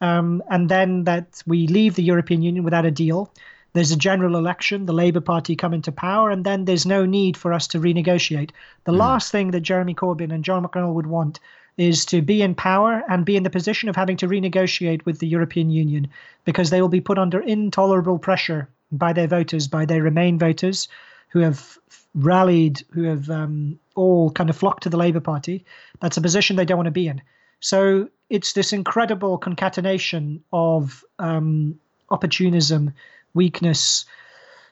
[0.00, 3.32] um, and then that we leave the European Union without a deal
[3.74, 7.36] there's a general election, the Labour Party come into power, and then there's no need
[7.36, 8.50] for us to renegotiate.
[8.84, 8.98] The mm.
[8.98, 11.38] last thing that Jeremy Corbyn and John McDonnell would want
[11.76, 15.20] is to be in power and be in the position of having to renegotiate with
[15.20, 16.08] the European Union
[16.44, 20.88] because they will be put under intolerable pressure by their voters, by their Remain voters
[21.28, 21.78] who have
[22.18, 25.64] rallied, who have um, all kind of flocked to the Labour Party.
[26.00, 27.22] That's a position they don't want to be in.
[27.60, 31.78] So it's this incredible concatenation of um,
[32.10, 32.92] opportunism
[33.34, 34.04] weakness,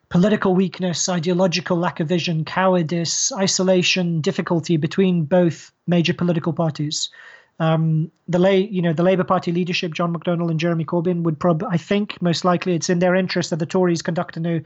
[0.09, 7.11] political weakness, ideological lack of vision, cowardice, isolation, difficulty between both major political parties.
[7.59, 11.39] Um, the La- you know the Labour Party leadership, John McDonnell and Jeremy Corbyn, would
[11.39, 14.61] prob I think most likely it's in their interest that the Tories conduct a no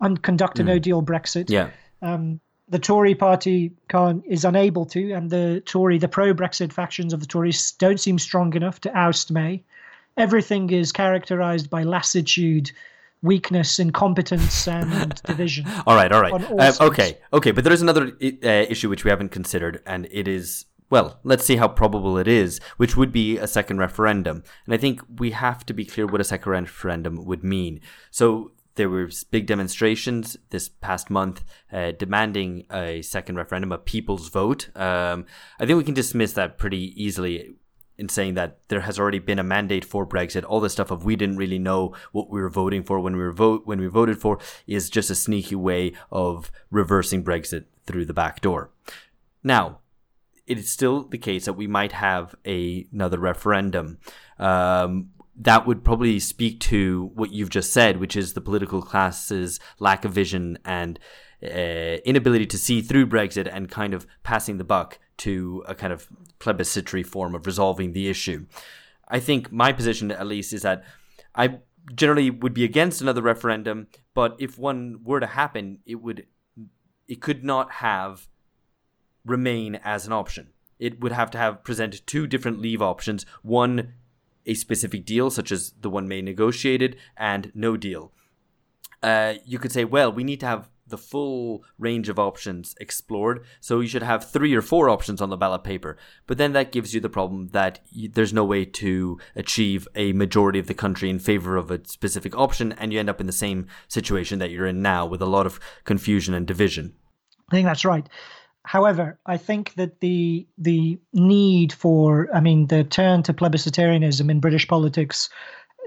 [0.00, 0.66] un- conduct a mm.
[0.66, 1.50] no deal Brexit.
[1.50, 1.70] Yeah.
[2.02, 7.20] Um, the Tory party can is unable to, and the Tory, the pro-Brexit factions of
[7.20, 9.62] the Tories don't seem strong enough to oust May.
[10.16, 12.70] Everything is characterised by lassitude,
[13.22, 15.66] weakness, incompetence, and division.
[15.86, 16.32] all right, all right.
[16.32, 17.50] All uh, okay, okay.
[17.50, 21.44] But there is another uh, issue which we haven't considered, and it is well, let's
[21.44, 24.42] see how probable it is, which would be a second referendum.
[24.66, 27.80] And I think we have to be clear what a second referendum would mean.
[28.10, 34.30] So there were big demonstrations this past month uh, demanding a second referendum, a people's
[34.30, 34.70] vote.
[34.74, 35.26] Um,
[35.58, 37.56] I think we can dismiss that pretty easily
[37.98, 40.44] in saying that there has already been a mandate for Brexit.
[40.48, 43.22] All this stuff of we didn't really know what we were voting for when we
[43.22, 48.06] were vote when we voted for is just a sneaky way of reversing Brexit through
[48.06, 48.70] the back door.
[49.44, 49.80] Now,
[50.46, 53.98] it is still the case that we might have a, another referendum.
[54.38, 55.10] Um,
[55.40, 60.04] that would probably speak to what you've just said, which is the political class's lack
[60.04, 60.98] of vision and
[61.42, 65.94] uh, inability to see through Brexit and kind of passing the buck to a kind
[65.94, 68.44] of plebiscitary form of resolving the issue.
[69.08, 70.84] I think my position, at least, is that
[71.34, 71.60] I
[71.94, 76.26] generally would be against another referendum, but if one were to happen, it would
[77.08, 78.28] it could not have
[79.24, 80.50] remain as an option.
[80.78, 83.94] It would have to have presented two different leave options: one
[84.46, 88.12] a specific deal, such as the one May negotiated, and no deal.
[89.02, 93.44] Uh, you could say, well, we need to have the full range of options explored.
[93.60, 95.96] So you should have three or four options on the ballot paper.
[96.26, 100.58] But then that gives you the problem that there's no way to achieve a majority
[100.58, 103.32] of the country in favor of a specific option, and you end up in the
[103.32, 106.94] same situation that you're in now with a lot of confusion and division.
[107.48, 108.08] I think that's right.
[108.64, 114.40] However, I think that the the need for, I mean, the turn to plebiscitarianism in
[114.40, 115.28] British politics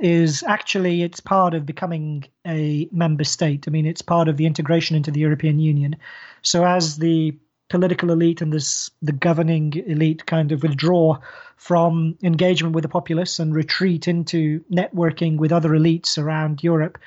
[0.01, 3.65] is actually it's part of becoming a member state.
[3.67, 5.95] I mean, it's part of the integration into the European Union.
[6.41, 7.37] So as the
[7.69, 11.17] political elite and this the governing elite kind of withdraw
[11.55, 16.97] from engagement with the populace and retreat into networking with other elites around Europe,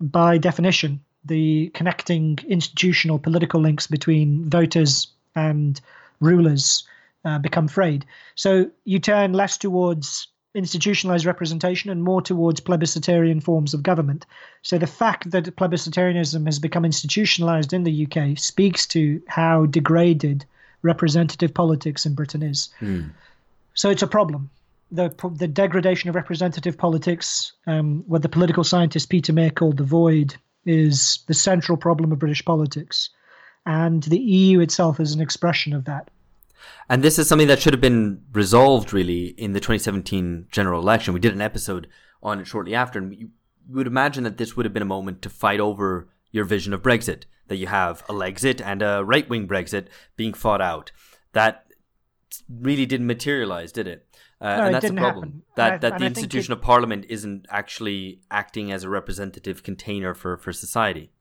[0.00, 5.80] by definition, the connecting institutional political links between voters and
[6.20, 6.86] rulers
[7.24, 8.04] uh, become frayed.
[8.34, 14.26] So you turn less towards institutionalized representation and more towards plebiscitarian forms of government.
[14.62, 20.44] So the fact that plebiscitarianism has become institutionalized in the UK speaks to how degraded
[20.82, 22.68] representative politics in Britain is.
[22.80, 23.10] Mm.
[23.74, 24.50] So it's a problem.
[24.90, 29.84] The, the degradation of representative politics, um, what the political scientist Peter Mair called the
[29.84, 33.10] void, is the central problem of British politics.
[33.66, 36.10] And the EU itself is an expression of that.
[36.88, 41.14] And this is something that should have been resolved really in the 2017 general election.
[41.14, 41.88] We did an episode
[42.22, 43.30] on it shortly after, and you
[43.68, 46.82] would imagine that this would have been a moment to fight over your vision of
[46.82, 50.92] Brexit, that you have a Lexit and a right wing Brexit being fought out.
[51.32, 51.66] That
[52.48, 54.06] really didn't materialize, did it?
[54.42, 55.24] Uh, no, and that's the problem.
[55.24, 55.42] Happen.
[55.54, 60.36] That that the institution it, of parliament isn't actually acting as a representative container for,
[60.36, 61.12] for society.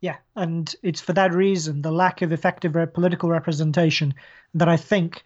[0.00, 4.14] Yeah, and it's for that reason, the lack of effective political representation,
[4.54, 5.22] that I think,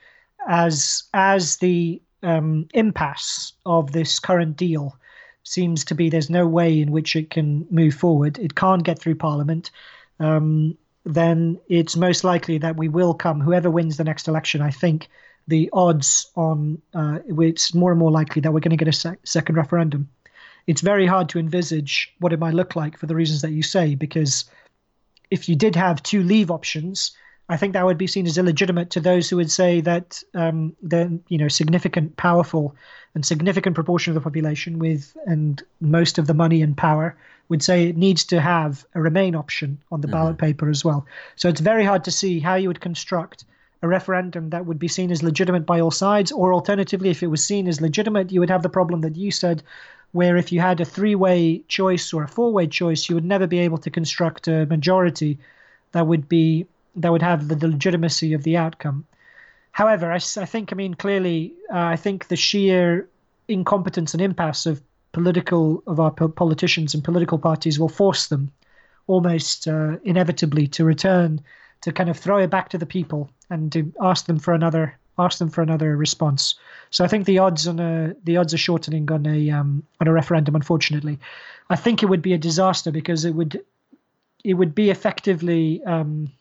[0.49, 4.99] as as the um, impasse of this current deal
[5.45, 8.39] seems to be, there's no way in which it can move forward.
[8.41, 9.71] It can't get through Parliament.
[10.19, 13.41] Um, then it's most likely that we will come.
[13.41, 15.09] Whoever wins the next election, I think
[15.49, 18.93] the odds on uh, it's more and more likely that we're going to get a
[18.93, 20.09] sec- second referendum.
[20.67, 23.63] It's very hard to envisage what it might look like for the reasons that you
[23.63, 24.47] say, because
[25.31, 27.13] if you did have two leave options,
[27.49, 30.75] I think that would be seen as illegitimate to those who would say that um,
[30.83, 32.75] the you know significant, powerful,
[33.15, 37.17] and significant proportion of the population with and most of the money and power
[37.51, 40.17] would say it needs to have a remain option on the mm-hmm.
[40.17, 41.07] ballot paper as well.
[41.37, 43.45] So it's very hard to see how you would construct
[43.85, 47.27] a referendum that would be seen as legitimate by all sides, or alternatively, if it
[47.27, 49.63] was seen as legitimate, you would have the problem that you said
[50.13, 53.27] where if you had a three way choice or a four way choice, you would
[53.27, 55.39] never be able to construct a majority
[55.93, 56.67] that would be
[56.97, 59.05] that would have the, the legitimacy of the outcome.
[59.73, 63.09] However, I, I think, I mean, clearly, uh, I think the sheer
[63.49, 64.81] incompetence and impasse of
[65.13, 68.51] political of our politicians and political parties will force them
[69.09, 71.43] almost uh, inevitably to return
[71.85, 74.99] to kind of throw it back to the people and to ask them for another
[75.19, 76.55] ask them for another response.
[76.91, 80.09] So I think the odds on a the odds are shortening on a um, on
[80.09, 80.55] a referendum.
[80.55, 81.19] Unfortunately,
[81.69, 83.63] I think it would be a disaster because it would
[84.43, 85.85] it would be effectively.
[85.85, 86.33] Um,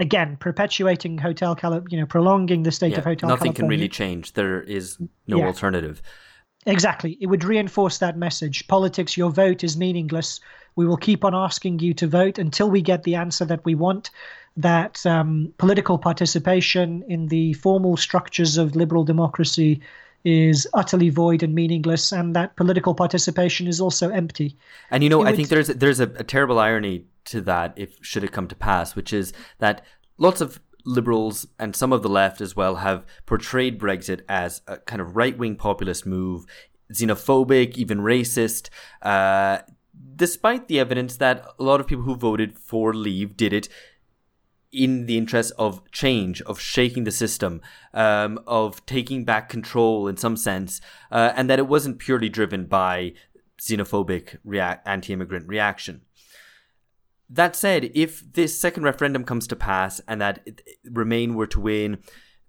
[0.00, 3.60] again, perpetuating Hotel Cali- you know, prolonging the state yeah, of Hotel nothing California.
[3.60, 4.32] can really change.
[4.32, 5.46] There is no yeah.
[5.46, 6.02] alternative.
[6.66, 7.16] Exactly.
[7.20, 8.66] It would reinforce that message.
[8.66, 10.40] Politics, your vote is meaningless.
[10.76, 13.74] We will keep on asking you to vote until we get the answer that we
[13.74, 14.10] want
[14.56, 19.80] that um, political participation in the formal structures of liberal democracy
[20.24, 24.56] is utterly void and meaningless, and that political participation is also empty.
[24.90, 25.36] And you know, it I would...
[25.36, 28.96] think there's there's a, a terrible irony to that, if should it come to pass,
[28.96, 29.84] which is that
[30.18, 34.76] lots of liberals and some of the left as well have portrayed Brexit as a
[34.78, 36.46] kind of right wing populist move,
[36.92, 38.68] xenophobic, even racist.
[39.02, 39.58] Uh,
[40.16, 43.68] despite the evidence that a lot of people who voted for Leave did it
[44.72, 47.60] in the interest of change, of shaking the system,
[47.92, 50.80] um, of taking back control in some sense,
[51.12, 53.12] uh, and that it wasn't purely driven by
[53.58, 56.02] xenophobic rea- anti-immigrant reaction.
[57.30, 60.46] That said, if this second referendum comes to pass and that
[60.84, 61.98] Remain were to win,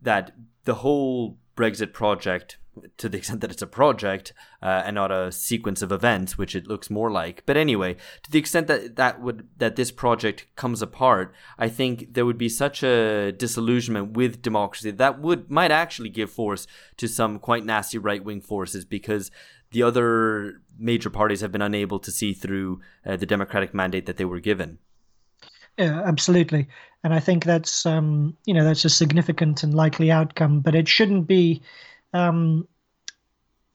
[0.01, 0.35] that
[0.65, 2.57] the whole Brexit project
[2.97, 6.55] to the extent that it's a project uh, and not a sequence of events, which
[6.55, 7.43] it looks more like.
[7.45, 12.13] But anyway, to the extent that that would that this project comes apart, I think
[12.13, 16.67] there would be such a disillusionment with democracy that would might actually give force
[16.97, 19.31] to some quite nasty right wing forces because
[19.71, 24.17] the other major parties have been unable to see through uh, the democratic mandate that
[24.17, 24.79] they were given.
[25.77, 26.67] Yeah, absolutely,
[27.03, 30.87] and I think that's um, you know that's a significant and likely outcome, but it
[30.87, 31.61] shouldn't be.
[32.15, 32.67] Um,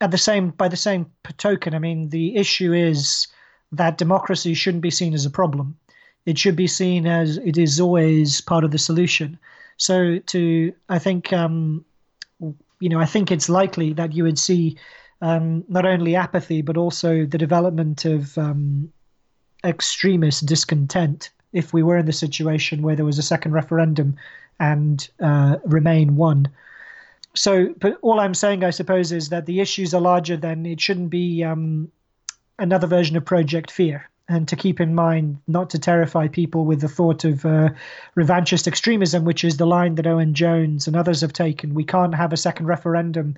[0.01, 3.28] at the same by the same token, I mean the issue is
[3.72, 5.76] that democracy shouldn't be seen as a problem.
[6.24, 9.38] It should be seen as it is always part of the solution.
[9.76, 11.84] So to I think um,
[12.41, 14.78] you know I think it's likely that you would see
[15.20, 18.91] um, not only apathy but also the development of um,
[19.64, 24.16] extremist discontent if we were in the situation where there was a second referendum
[24.59, 26.49] and uh, Remain won.
[27.35, 30.81] So, but all I'm saying, I suppose, is that the issues are larger than it
[30.81, 31.91] shouldn't be um,
[32.59, 34.09] another version of Project Fear.
[34.28, 37.70] And to keep in mind, not to terrify people with the thought of uh,
[38.16, 41.74] revanchist extremism, which is the line that Owen Jones and others have taken.
[41.74, 43.37] We can't have a second referendum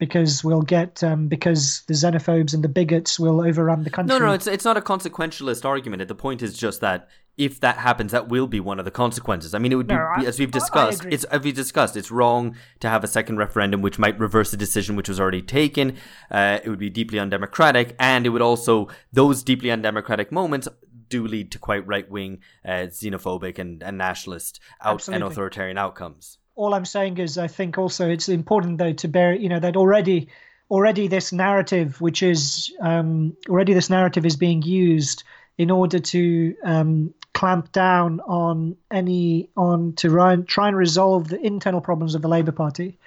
[0.00, 4.18] because we'll get um, because the xenophobes and the bigots will overrun the country.
[4.18, 6.08] No, no, it's it's not a consequentialist argument.
[6.08, 9.54] The point is just that if that happens, that will be one of the consequences.
[9.54, 11.04] I mean, it would be no, I, as we've discussed.
[11.04, 11.96] It's as we discussed.
[11.96, 15.42] It's wrong to have a second referendum, which might reverse a decision which was already
[15.42, 15.96] taken.
[16.30, 20.66] Uh, it would be deeply undemocratic, and it would also those deeply undemocratic moments
[21.10, 26.38] do lead to quite right wing, uh, xenophobic, and, and nationalist out and authoritarian outcomes
[26.54, 29.76] all I'm saying is I think also it's important though to bear you know that
[29.76, 30.28] already
[30.70, 35.24] already this narrative which is um, already this narrative is being used
[35.58, 41.80] in order to um, clamp down on any on to try and resolve the internal
[41.80, 42.98] problems of the Labour Party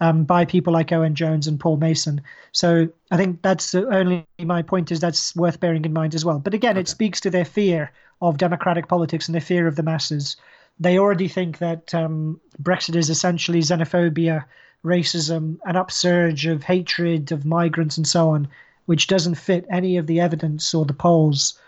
[0.00, 2.20] um, by people like Owen Jones and Paul Mason.
[2.52, 6.24] So I think that's the only my point is that's worth bearing in mind as
[6.24, 6.38] well.
[6.38, 6.80] But again, okay.
[6.80, 10.36] it speaks to their fear of democratic politics and their fear of the masses
[10.80, 14.44] they already think that um, Brexit is essentially xenophobia,
[14.84, 18.48] racism, an upsurge of hatred of migrants and so on,
[18.86, 21.58] which doesn't fit any of the evidence or the polls,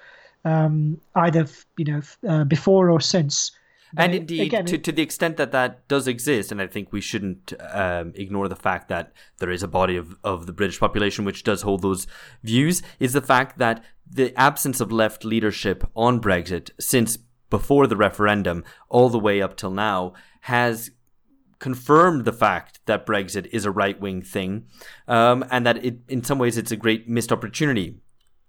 [0.44, 1.46] um, either
[1.76, 3.52] you know uh, before or since.
[3.92, 6.92] But and indeed, again, to, to the extent that that does exist, and I think
[6.92, 10.78] we shouldn't um, ignore the fact that there is a body of, of the British
[10.78, 12.06] population which does hold those
[12.44, 17.18] views, is the fact that the absence of left leadership on Brexit since
[17.50, 20.90] before the referendum all the way up till now has
[21.58, 24.64] confirmed the fact that Brexit is a right wing thing
[25.06, 28.00] um, and that it, in some ways it's a great missed opportunity.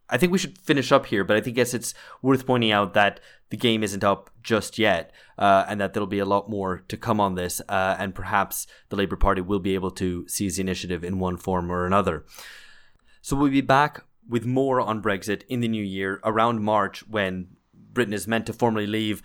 [0.10, 2.93] I think we should finish up here, but I think guess it's worth pointing out
[2.93, 6.84] that the game isn't up just yet, uh, and that there'll be a lot more
[6.89, 10.58] to come on this, uh, and perhaps the Labour Party will be able to seize
[10.58, 12.26] the initiative in one form or another.
[13.22, 17.56] So we'll be back with more on Brexit in the new year around March when
[17.94, 19.22] Britain is meant to formally leave,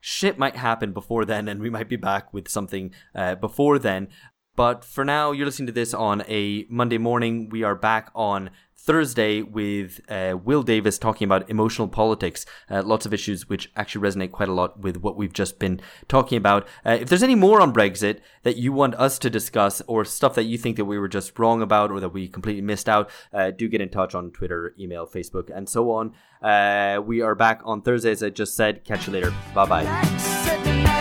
[0.00, 4.08] shit might happen before then, and we might be back with something uh, before then.
[4.54, 7.50] But for now, you're listening to this on a Monday morning.
[7.50, 8.50] We are back on
[8.86, 12.46] Thursday with uh, Will Davies talking about emotional politics.
[12.70, 15.80] Uh, lots of issues which actually resonate quite a lot with what we've just been
[16.08, 16.66] talking about.
[16.84, 20.36] Uh, if there's any more on Brexit that you want us to discuss or stuff
[20.36, 23.10] that you think that we were just wrong about or that we completely missed out,
[23.32, 26.12] uh, do get in touch on Twitter, email, Facebook, and so on.
[26.40, 28.84] Uh, we are back on Thursday, as I just said.
[28.84, 29.34] Catch you later.
[29.52, 30.92] Bye bye.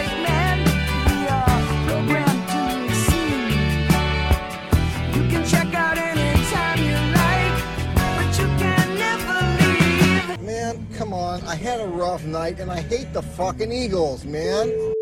[11.77, 14.93] Had a rough night and I hate the fucking Eagles, man.